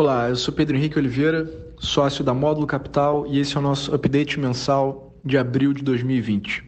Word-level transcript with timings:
Olá, 0.00 0.28
eu 0.28 0.36
sou 0.36 0.54
Pedro 0.54 0.76
Henrique 0.76 0.96
Oliveira, 0.96 1.52
sócio 1.76 2.22
da 2.22 2.32
Módulo 2.32 2.68
Capital 2.68 3.26
e 3.26 3.40
esse 3.40 3.56
é 3.56 3.58
o 3.58 3.62
nosso 3.64 3.92
update 3.92 4.38
mensal 4.38 5.12
de 5.24 5.36
abril 5.36 5.72
de 5.72 5.82
2020. 5.82 6.62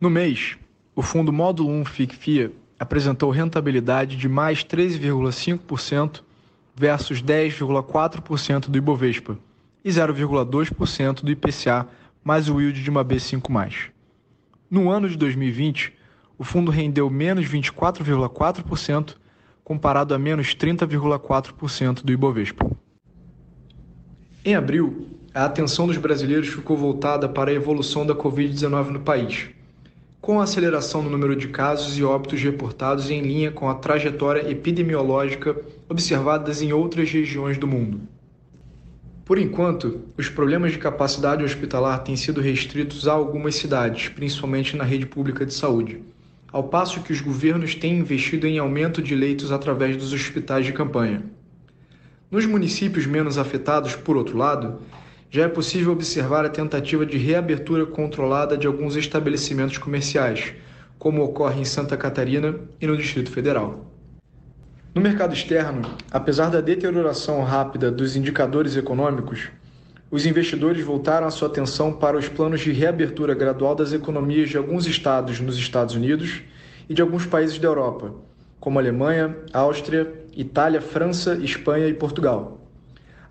No 0.00 0.10
mês, 0.10 0.56
o 0.96 1.02
fundo 1.02 1.32
Módulo 1.32 1.70
1 1.70 1.84
FICFIA 1.84 2.50
apresentou 2.80 3.30
rentabilidade 3.30 4.16
de 4.16 4.28
mais 4.28 4.64
13,5% 4.64 6.22
versus 6.74 7.22
10,4% 7.22 8.68
do 8.68 8.76
Ibovespa 8.76 9.38
e 9.84 9.88
0,2% 9.88 11.22
do 11.22 11.30
IPCA 11.30 11.86
mais 12.24 12.48
o 12.48 12.60
yield 12.60 12.82
de 12.82 12.90
uma 12.90 13.04
B5+. 13.04 13.90
No 14.68 14.90
ano 14.90 15.08
de 15.08 15.16
2020, 15.16 15.92
o 16.36 16.42
fundo 16.42 16.72
rendeu 16.72 17.08
menos 17.08 17.46
24,4% 17.46 19.14
comparado 19.64 20.14
a 20.14 20.18
menos 20.18 20.54
30,4% 20.54 22.02
do 22.04 22.12
Ibovespa. 22.12 22.70
Em 24.44 24.54
abril, 24.54 25.08
a 25.34 25.46
atenção 25.46 25.86
dos 25.86 25.96
brasileiros 25.96 26.48
ficou 26.48 26.76
voltada 26.76 27.26
para 27.26 27.50
a 27.50 27.54
evolução 27.54 28.04
da 28.06 28.14
Covid-19 28.14 28.90
no 28.90 29.00
país, 29.00 29.48
com 30.20 30.38
a 30.38 30.44
aceleração 30.44 31.02
no 31.02 31.08
número 31.08 31.34
de 31.34 31.48
casos 31.48 31.96
e 31.96 32.04
óbitos 32.04 32.42
reportados 32.42 33.10
em 33.10 33.22
linha 33.22 33.50
com 33.50 33.68
a 33.68 33.74
trajetória 33.74 34.48
epidemiológica 34.50 35.56
observadas 35.88 36.60
em 36.60 36.74
outras 36.74 37.10
regiões 37.10 37.56
do 37.56 37.66
mundo. 37.66 38.02
Por 39.24 39.38
enquanto, 39.38 40.02
os 40.18 40.28
problemas 40.28 40.72
de 40.72 40.78
capacidade 40.78 41.42
hospitalar 41.42 42.04
têm 42.04 42.14
sido 42.14 42.42
restritos 42.42 43.08
a 43.08 43.14
algumas 43.14 43.54
cidades, 43.54 44.10
principalmente 44.10 44.76
na 44.76 44.84
rede 44.84 45.06
pública 45.06 45.46
de 45.46 45.54
saúde 45.54 46.02
ao 46.54 46.62
passo 46.62 47.02
que 47.02 47.12
os 47.12 47.20
governos 47.20 47.74
têm 47.74 47.98
investido 47.98 48.46
em 48.46 48.60
aumento 48.60 49.02
de 49.02 49.12
leitos 49.16 49.50
através 49.50 49.96
dos 49.96 50.12
hospitais 50.12 50.64
de 50.64 50.72
campanha. 50.72 51.24
Nos 52.30 52.46
municípios 52.46 53.06
menos 53.06 53.38
afetados, 53.38 53.96
por 53.96 54.16
outro 54.16 54.38
lado, 54.38 54.78
já 55.28 55.46
é 55.46 55.48
possível 55.48 55.92
observar 55.92 56.44
a 56.44 56.48
tentativa 56.48 57.04
de 57.04 57.18
reabertura 57.18 57.84
controlada 57.84 58.56
de 58.56 58.68
alguns 58.68 58.94
estabelecimentos 58.94 59.78
comerciais, 59.78 60.54
como 60.96 61.24
ocorre 61.24 61.60
em 61.60 61.64
Santa 61.64 61.96
Catarina 61.96 62.54
e 62.80 62.86
no 62.86 62.96
Distrito 62.96 63.32
Federal. 63.32 63.90
No 64.94 65.02
mercado 65.02 65.34
externo, 65.34 65.82
apesar 66.08 66.50
da 66.50 66.60
deterioração 66.60 67.42
rápida 67.42 67.90
dos 67.90 68.14
indicadores 68.14 68.76
econômicos, 68.76 69.48
os 70.14 70.26
investidores 70.26 70.84
voltaram 70.84 71.26
a 71.26 71.30
sua 71.32 71.48
atenção 71.48 71.92
para 71.92 72.16
os 72.16 72.28
planos 72.28 72.60
de 72.60 72.70
reabertura 72.70 73.34
gradual 73.34 73.74
das 73.74 73.92
economias 73.92 74.48
de 74.48 74.56
alguns 74.56 74.86
estados 74.86 75.40
nos 75.40 75.58
Estados 75.58 75.96
Unidos 75.96 76.40
e 76.88 76.94
de 76.94 77.02
alguns 77.02 77.26
países 77.26 77.58
da 77.58 77.66
Europa, 77.66 78.14
como 78.60 78.78
Alemanha, 78.78 79.36
Áustria, 79.52 80.14
Itália, 80.36 80.80
França, 80.80 81.34
Espanha 81.42 81.88
e 81.88 81.94
Portugal. 81.94 82.64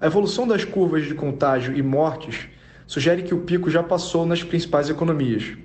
A 0.02 0.08
evolução 0.08 0.46
das 0.46 0.66
curvas 0.66 1.06
de 1.06 1.16
contágio 1.16 1.74
e 1.74 1.82
mortes 1.82 2.50
sugere 2.86 3.24
que 3.24 3.34
o 3.34 3.44
pico 3.44 3.70
já 3.70 3.82
passou 3.82 4.26
nas 4.26 4.44
principais 4.44 4.90
economias. 4.90 5.56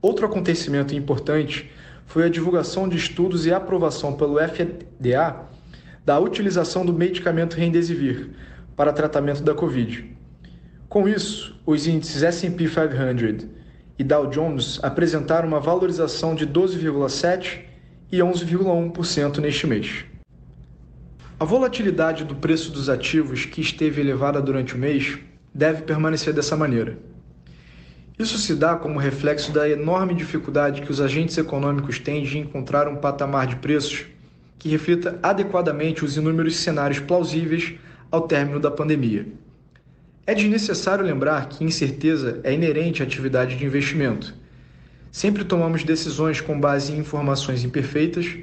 Outro 0.00 0.24
acontecimento 0.24 0.94
importante 0.94 1.70
foi 2.06 2.24
a 2.24 2.30
divulgação 2.30 2.88
de 2.88 2.96
estudos 2.96 3.44
e 3.44 3.52
aprovação 3.52 4.14
pelo 4.14 4.38
FDA 4.38 5.50
da 6.02 6.18
utilização 6.18 6.86
do 6.86 6.94
medicamento 6.94 7.58
Remdesivir 7.58 8.30
para 8.74 8.90
tratamento 8.90 9.42
da 9.42 9.54
Covid. 9.54 10.15
Com 10.96 11.06
isso, 11.06 11.54
os 11.66 11.86
índices 11.86 12.22
S&P 12.22 12.70
500 12.70 13.46
e 13.98 14.02
Dow 14.02 14.28
Jones 14.28 14.80
apresentaram 14.82 15.46
uma 15.46 15.60
valorização 15.60 16.34
de 16.34 16.46
12,7% 16.46 17.58
e 18.10 18.20
11,1% 18.20 19.36
neste 19.36 19.66
mês. 19.66 20.06
A 21.38 21.44
volatilidade 21.44 22.24
do 22.24 22.34
preço 22.34 22.72
dos 22.72 22.88
ativos, 22.88 23.44
que 23.44 23.60
esteve 23.60 24.00
elevada 24.00 24.40
durante 24.40 24.74
o 24.74 24.78
mês, 24.78 25.18
deve 25.54 25.82
permanecer 25.82 26.32
dessa 26.32 26.56
maneira. 26.56 26.96
Isso 28.18 28.38
se 28.38 28.54
dá 28.54 28.74
como 28.74 28.98
reflexo 28.98 29.52
da 29.52 29.68
enorme 29.68 30.14
dificuldade 30.14 30.80
que 30.80 30.90
os 30.90 30.98
agentes 30.98 31.36
econômicos 31.36 31.98
têm 31.98 32.22
de 32.22 32.38
encontrar 32.38 32.88
um 32.88 32.96
patamar 32.96 33.46
de 33.46 33.56
preços 33.56 34.06
que 34.58 34.70
reflita 34.70 35.18
adequadamente 35.22 36.06
os 36.06 36.16
inúmeros 36.16 36.56
cenários 36.56 37.00
plausíveis 37.00 37.74
ao 38.10 38.22
término 38.22 38.58
da 38.58 38.70
pandemia. 38.70 39.26
É 40.28 40.34
desnecessário 40.34 41.04
lembrar 41.04 41.48
que 41.48 41.62
incerteza 41.62 42.40
é 42.42 42.52
inerente 42.52 43.00
à 43.00 43.06
atividade 43.06 43.56
de 43.56 43.64
investimento. 43.64 44.34
Sempre 45.12 45.44
tomamos 45.44 45.84
decisões 45.84 46.40
com 46.40 46.58
base 46.58 46.92
em 46.92 46.98
informações 46.98 47.62
imperfeitas, 47.62 48.36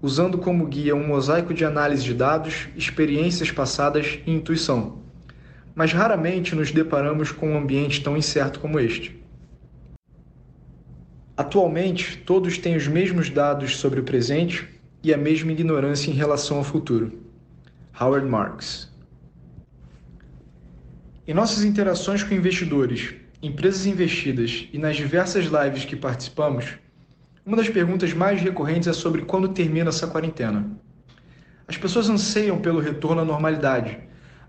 usando 0.00 0.38
como 0.38 0.64
guia 0.68 0.94
um 0.94 1.04
mosaico 1.04 1.52
de 1.52 1.64
análise 1.64 2.04
de 2.04 2.14
dados, 2.14 2.68
experiências 2.76 3.50
passadas 3.50 4.20
e 4.24 4.30
intuição. 4.30 5.02
Mas 5.74 5.92
raramente 5.92 6.54
nos 6.54 6.70
deparamos 6.70 7.32
com 7.32 7.50
um 7.50 7.58
ambiente 7.58 8.00
tão 8.00 8.16
incerto 8.16 8.60
como 8.60 8.78
este. 8.78 9.20
Atualmente, 11.36 12.16
todos 12.18 12.58
têm 12.58 12.76
os 12.76 12.86
mesmos 12.86 13.28
dados 13.28 13.78
sobre 13.78 13.98
o 13.98 14.04
presente 14.04 14.68
e 15.02 15.12
a 15.12 15.18
mesma 15.18 15.50
ignorância 15.50 16.12
em 16.12 16.14
relação 16.14 16.58
ao 16.58 16.64
futuro. 16.64 17.24
Howard 18.00 18.28
Marks 18.28 18.93
em 21.26 21.32
nossas 21.32 21.64
interações 21.64 22.22
com 22.22 22.34
investidores, 22.34 23.14
empresas 23.42 23.86
investidas 23.86 24.68
e 24.70 24.78
nas 24.78 24.94
diversas 24.94 25.46
lives 25.46 25.86
que 25.86 25.96
participamos, 25.96 26.74
uma 27.46 27.56
das 27.56 27.68
perguntas 27.70 28.12
mais 28.12 28.42
recorrentes 28.42 28.88
é 28.88 28.92
sobre 28.92 29.22
quando 29.22 29.48
termina 29.48 29.88
essa 29.88 30.06
quarentena. 30.06 30.66
As 31.66 31.78
pessoas 31.78 32.10
anseiam 32.10 32.58
pelo 32.58 32.78
retorno 32.78 33.22
à 33.22 33.24
normalidade, 33.24 33.98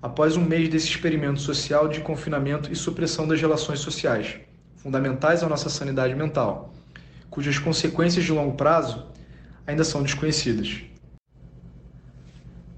após 0.01 0.35
um 0.35 0.43
mês 0.43 0.67
desse 0.67 0.87
experimento 0.87 1.39
social 1.39 1.87
de 1.87 2.01
confinamento 2.01 2.69
e 2.69 2.75
supressão 2.75 3.25
das 3.25 3.39
relações 3.39 3.79
sociais, 3.79 4.35
fundamentais 4.75 5.43
à 5.43 5.47
nossa 5.47 5.69
sanidade 5.69 6.13
mental, 6.13 6.73
cujas 7.29 7.57
consequências 7.57 8.25
de 8.25 8.33
longo 8.33 8.57
prazo 8.57 9.07
ainda 9.65 9.85
são 9.85 10.03
desconhecidas. 10.03 10.81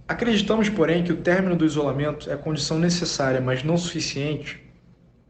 Acreditamos, 0.08 0.70
porém, 0.70 1.04
que 1.04 1.12
o 1.12 1.18
término 1.18 1.54
do 1.54 1.66
isolamento 1.66 2.32
é 2.32 2.38
condição 2.38 2.80
necessária, 2.80 3.42
mas 3.42 3.62
não 3.62 3.78
suficiente, 3.78 4.58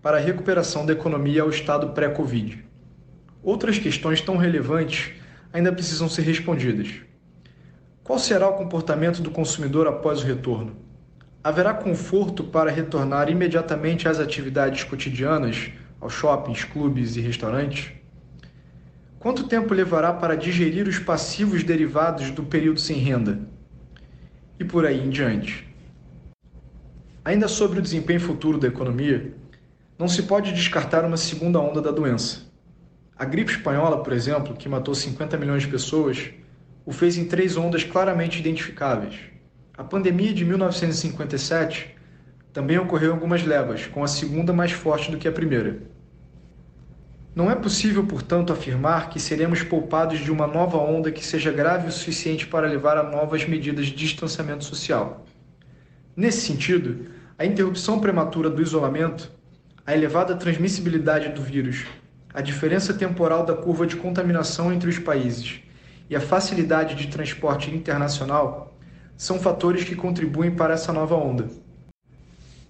para 0.03 0.17
a 0.17 0.19
recuperação 0.19 0.85
da 0.85 0.93
economia 0.93 1.41
ao 1.41 1.49
estado 1.49 1.89
pré-Covid. 1.93 2.63
Outras 3.41 3.79
questões 3.79 4.21
tão 4.21 4.37
relevantes 4.37 5.13
ainda 5.51 5.71
precisam 5.71 6.07
ser 6.07 6.21
respondidas. 6.21 6.93
Qual 8.03 8.19
será 8.19 8.47
o 8.47 8.53
comportamento 8.53 9.19
do 9.19 9.31
consumidor 9.31 9.87
após 9.87 10.21
o 10.21 10.25
retorno? 10.27 10.75
Haverá 11.43 11.73
conforto 11.73 12.43
para 12.43 12.69
retornar 12.69 13.31
imediatamente 13.31 14.07
às 14.07 14.19
atividades 14.19 14.83
cotidianas, 14.83 15.71
aos 15.99 16.13
shoppings, 16.13 16.63
clubes 16.63 17.15
e 17.15 17.21
restaurantes? 17.21 17.93
Quanto 19.17 19.47
tempo 19.47 19.73
levará 19.73 20.13
para 20.13 20.37
digerir 20.37 20.87
os 20.87 20.99
passivos 20.99 21.63
derivados 21.63 22.29
do 22.29 22.43
período 22.43 22.79
sem 22.79 22.97
renda? 22.97 23.56
E 24.59 24.65
por 24.65 24.85
aí 24.85 24.99
em 24.99 25.09
diante. 25.09 25.67
Ainda 27.23 27.47
sobre 27.47 27.79
o 27.79 27.81
desempenho 27.81 28.19
futuro 28.19 28.57
da 28.57 28.67
economia, 28.67 29.33
não 29.99 30.07
se 30.07 30.23
pode 30.23 30.53
descartar 30.53 31.03
uma 31.03 31.17
segunda 31.17 31.59
onda 31.59 31.81
da 31.81 31.91
doença. 31.91 32.47
A 33.17 33.25
gripe 33.25 33.51
espanhola, 33.51 34.03
por 34.03 34.13
exemplo, 34.13 34.55
que 34.55 34.69
matou 34.69 34.93
50 34.93 35.37
milhões 35.37 35.63
de 35.63 35.69
pessoas, 35.69 36.29
o 36.85 36.91
fez 36.91 37.17
em 37.17 37.25
três 37.25 37.57
ondas 37.57 37.83
claramente 37.83 38.39
identificáveis. 38.39 39.15
A 39.77 39.83
pandemia 39.83 40.33
de 40.33 40.45
1957 40.45 41.95
também 42.53 42.77
ocorreu 42.77 43.09
em 43.09 43.13
algumas 43.13 43.43
levas, 43.43 43.87
com 43.87 44.03
a 44.03 44.07
segunda 44.07 44.53
mais 44.53 44.71
forte 44.71 45.11
do 45.11 45.17
que 45.17 45.27
a 45.27 45.31
primeira. 45.31 45.81
Não 47.37 47.51
é 47.51 47.55
possível, 47.55 48.03
portanto, 48.03 48.51
afirmar 48.51 49.11
que 49.11 49.19
seremos 49.19 49.61
poupados 49.61 50.17
de 50.17 50.31
uma 50.31 50.47
nova 50.47 50.79
onda 50.79 51.11
que 51.11 51.23
seja 51.23 51.51
grave 51.51 51.87
o 51.87 51.91
suficiente 51.91 52.47
para 52.47 52.67
levar 52.67 52.97
a 52.97 53.03
novas 53.03 53.47
medidas 53.47 53.85
de 53.85 53.93
distanciamento 53.93 54.65
social. 54.65 55.23
Nesse 56.15 56.47
sentido, 56.47 57.11
a 57.37 57.45
interrupção 57.45 57.99
prematura 57.99 58.49
do 58.49 58.59
isolamento, 58.59 59.31
a 59.85 59.93
elevada 59.93 60.35
transmissibilidade 60.35 61.29
do 61.29 61.43
vírus, 61.43 61.85
a 62.33 62.41
diferença 62.41 62.91
temporal 62.91 63.45
da 63.45 63.53
curva 63.53 63.85
de 63.85 63.97
contaminação 63.97 64.73
entre 64.73 64.89
os 64.89 64.97
países 64.97 65.59
e 66.09 66.15
a 66.15 66.19
facilidade 66.19 66.95
de 66.95 67.05
transporte 67.05 67.69
internacional 67.69 68.75
são 69.15 69.37
fatores 69.37 69.83
que 69.83 69.95
contribuem 69.95 70.55
para 70.55 70.73
essa 70.73 70.91
nova 70.91 71.13
onda 71.13 71.47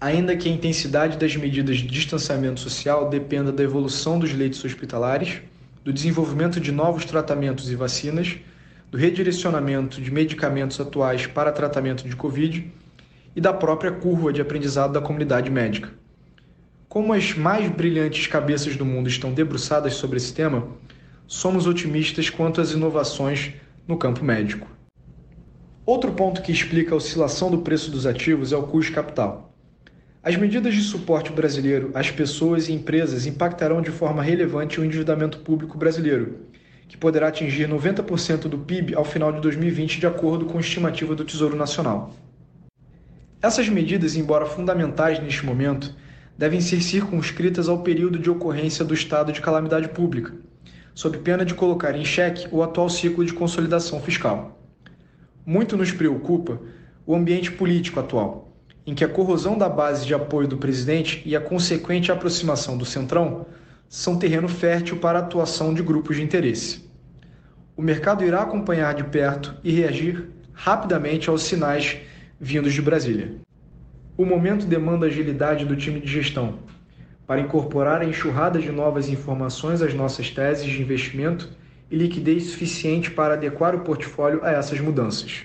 ainda 0.00 0.36
que 0.36 0.48
a 0.48 0.52
intensidade 0.52 1.16
das 1.16 1.34
medidas 1.34 1.78
de 1.78 1.86
distanciamento 1.86 2.60
social 2.60 3.08
dependa 3.08 3.50
da 3.50 3.62
evolução 3.62 4.18
dos 4.18 4.32
leitos 4.32 4.64
hospitalares, 4.64 5.40
do 5.84 5.92
desenvolvimento 5.92 6.60
de 6.60 6.70
novos 6.70 7.04
tratamentos 7.04 7.70
e 7.70 7.74
vacinas, 7.74 8.36
do 8.90 8.96
redirecionamento 8.96 10.00
de 10.00 10.10
medicamentos 10.10 10.80
atuais 10.80 11.26
para 11.26 11.52
tratamento 11.52 12.08
de 12.08 12.14
Covid 12.16 12.72
e 13.34 13.40
da 13.40 13.52
própria 13.52 13.92
curva 13.92 14.32
de 14.32 14.40
aprendizado 14.40 14.92
da 14.92 15.00
comunidade 15.00 15.50
médica. 15.50 15.90
Como 16.88 17.12
as 17.12 17.34
mais 17.34 17.70
brilhantes 17.70 18.26
cabeças 18.26 18.76
do 18.76 18.84
mundo 18.84 19.08
estão 19.08 19.32
debruçadas 19.32 19.94
sobre 19.94 20.16
esse 20.16 20.32
tema, 20.32 20.68
somos 21.26 21.66
otimistas 21.66 22.30
quanto 22.30 22.60
às 22.60 22.72
inovações 22.72 23.52
no 23.86 23.98
campo 23.98 24.24
médico. 24.24 24.66
Outro 25.84 26.12
ponto 26.12 26.40
que 26.40 26.52
explica 26.52 26.94
a 26.94 26.96
oscilação 26.96 27.50
do 27.50 27.58
preço 27.58 27.90
dos 27.90 28.06
ativos 28.06 28.52
é 28.52 28.56
o 28.56 28.62
custo 28.62 28.92
capital. 28.92 29.47
As 30.28 30.36
medidas 30.36 30.74
de 30.74 30.82
suporte 30.82 31.32
brasileiro 31.32 31.90
às 31.94 32.10
pessoas 32.10 32.68
e 32.68 32.72
empresas 32.74 33.24
impactarão 33.24 33.80
de 33.80 33.90
forma 33.90 34.22
relevante 34.22 34.78
o 34.78 34.84
endividamento 34.84 35.38
público 35.38 35.78
brasileiro, 35.78 36.40
que 36.86 36.98
poderá 36.98 37.28
atingir 37.28 37.66
90% 37.66 38.40
do 38.40 38.58
PIB 38.58 38.94
ao 38.94 39.06
final 39.06 39.32
de 39.32 39.40
2020, 39.40 39.98
de 39.98 40.06
acordo 40.06 40.44
com 40.44 40.58
a 40.58 40.60
estimativa 40.60 41.14
do 41.14 41.24
Tesouro 41.24 41.56
Nacional. 41.56 42.14
Essas 43.40 43.70
medidas, 43.70 44.16
embora 44.16 44.44
fundamentais 44.44 45.18
neste 45.18 45.46
momento, 45.46 45.96
devem 46.36 46.60
ser 46.60 46.82
circunscritas 46.82 47.66
ao 47.66 47.82
período 47.82 48.18
de 48.18 48.28
ocorrência 48.28 48.84
do 48.84 48.92
estado 48.92 49.32
de 49.32 49.40
calamidade 49.40 49.88
pública, 49.88 50.34
sob 50.94 51.16
pena 51.16 51.42
de 51.42 51.54
colocar 51.54 51.96
em 51.96 52.04
xeque 52.04 52.46
o 52.52 52.62
atual 52.62 52.90
ciclo 52.90 53.24
de 53.24 53.32
consolidação 53.32 53.98
fiscal. 54.02 54.62
Muito 55.46 55.74
nos 55.74 55.90
preocupa 55.90 56.60
o 57.06 57.16
ambiente 57.16 57.50
político 57.50 57.98
atual, 57.98 58.47
em 58.88 58.94
que 58.94 59.04
a 59.04 59.08
corrosão 59.08 59.58
da 59.58 59.68
base 59.68 60.06
de 60.06 60.14
apoio 60.14 60.48
do 60.48 60.56
presidente 60.56 61.22
e 61.26 61.36
a 61.36 61.40
consequente 61.42 62.10
aproximação 62.10 62.78
do 62.78 62.86
Centrão 62.86 63.44
são 63.86 64.18
terreno 64.18 64.48
fértil 64.48 64.96
para 64.96 65.18
a 65.18 65.20
atuação 65.20 65.74
de 65.74 65.82
grupos 65.82 66.16
de 66.16 66.22
interesse. 66.22 66.88
O 67.76 67.82
mercado 67.82 68.24
irá 68.24 68.40
acompanhar 68.40 68.94
de 68.94 69.04
perto 69.04 69.54
e 69.62 69.70
reagir 69.72 70.30
rapidamente 70.54 71.28
aos 71.28 71.42
sinais 71.42 71.98
vindos 72.40 72.72
de 72.72 72.80
Brasília. 72.80 73.34
O 74.16 74.24
momento 74.24 74.64
demanda 74.64 75.04
agilidade 75.04 75.66
do 75.66 75.76
time 75.76 76.00
de 76.00 76.10
gestão 76.10 76.60
para 77.26 77.42
incorporar 77.42 78.00
a 78.00 78.06
enxurrada 78.06 78.58
de 78.58 78.72
novas 78.72 79.10
informações 79.10 79.82
às 79.82 79.92
nossas 79.92 80.30
teses 80.30 80.64
de 80.64 80.80
investimento 80.80 81.50
e 81.90 81.94
liquidez 81.94 82.44
suficiente 82.44 83.10
para 83.10 83.34
adequar 83.34 83.74
o 83.74 83.80
portfólio 83.80 84.42
a 84.42 84.50
essas 84.50 84.80
mudanças. 84.80 85.44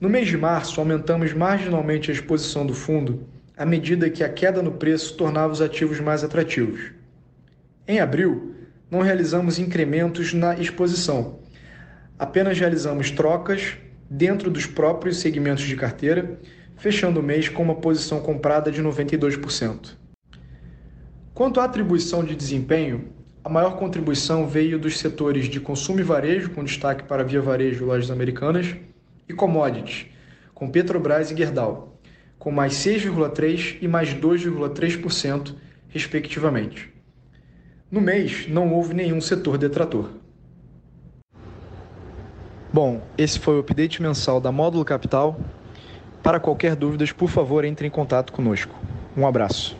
No 0.00 0.08
mês 0.08 0.28
de 0.28 0.36
março, 0.38 0.80
aumentamos 0.80 1.34
marginalmente 1.34 2.10
a 2.10 2.14
exposição 2.14 2.64
do 2.64 2.72
fundo 2.72 3.28
à 3.54 3.66
medida 3.66 4.08
que 4.08 4.24
a 4.24 4.30
queda 4.30 4.62
no 4.62 4.72
preço 4.72 5.14
tornava 5.14 5.52
os 5.52 5.60
ativos 5.60 6.00
mais 6.00 6.24
atrativos. 6.24 6.92
Em 7.86 8.00
abril, 8.00 8.54
não 8.90 9.02
realizamos 9.02 9.58
incrementos 9.58 10.32
na 10.32 10.58
exposição, 10.58 11.40
apenas 12.18 12.58
realizamos 12.58 13.10
trocas 13.10 13.76
dentro 14.08 14.50
dos 14.50 14.64
próprios 14.64 15.18
segmentos 15.18 15.64
de 15.64 15.76
carteira, 15.76 16.40
fechando 16.78 17.20
o 17.20 17.22
mês 17.22 17.50
com 17.50 17.62
uma 17.62 17.74
posição 17.74 18.20
comprada 18.20 18.72
de 18.72 18.82
92%. 18.82 19.98
Quanto 21.34 21.60
à 21.60 21.64
atribuição 21.64 22.24
de 22.24 22.34
desempenho, 22.34 23.10
a 23.44 23.50
maior 23.50 23.76
contribuição 23.76 24.46
veio 24.46 24.78
dos 24.78 24.98
setores 24.98 25.44
de 25.44 25.60
consumo 25.60 26.00
e 26.00 26.02
varejo, 26.02 26.50
com 26.52 26.64
destaque 26.64 27.04
para 27.04 27.22
Via 27.22 27.42
Varejo 27.42 27.84
e 27.84 27.86
Lojas 27.86 28.10
Americanas, 28.10 28.74
e 29.30 29.32
commodities, 29.32 30.06
com 30.54 30.70
Petrobras 30.70 31.30
e 31.30 31.36
Gerdau 31.36 31.90
com 32.40 32.50
mais 32.50 32.72
6,3% 32.72 33.76
e 33.82 33.86
mais 33.86 34.14
2,3%, 34.14 35.54
respectivamente. 35.90 36.90
No 37.90 38.00
mês, 38.00 38.48
não 38.48 38.72
houve 38.72 38.94
nenhum 38.94 39.20
setor 39.20 39.58
detrator. 39.58 40.08
Bom, 42.72 43.02
esse 43.18 43.38
foi 43.38 43.56
o 43.56 43.60
update 43.60 44.00
mensal 44.00 44.40
da 44.40 44.50
Módulo 44.50 44.84
Capital. 44.84 45.38
Para 46.22 46.40
qualquer 46.40 46.74
dúvida, 46.74 47.04
por 47.14 47.28
favor, 47.28 47.64
entre 47.64 47.86
em 47.86 47.90
contato 47.90 48.32
conosco. 48.32 48.74
Um 49.14 49.26
abraço. 49.26 49.76